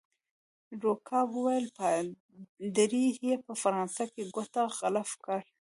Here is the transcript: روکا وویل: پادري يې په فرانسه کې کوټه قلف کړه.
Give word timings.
روکا 0.83 1.19
وویل: 1.31 1.65
پادري 1.77 3.05
يې 3.25 3.35
په 3.45 3.53
فرانسه 3.61 4.03
کې 4.13 4.23
کوټه 4.35 4.63
قلف 4.79 5.09
کړه. 5.23 5.39